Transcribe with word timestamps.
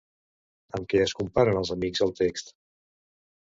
Amb 0.79 0.87
què 0.93 1.03
es 1.03 1.13
comparen 1.21 1.61
els 1.61 1.75
amics 1.77 2.05
al 2.09 2.17
text? 2.23 2.53